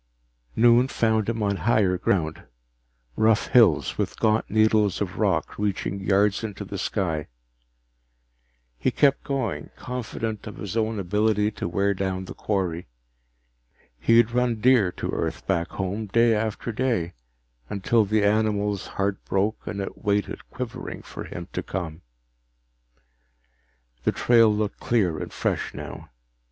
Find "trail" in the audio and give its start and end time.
24.11-24.51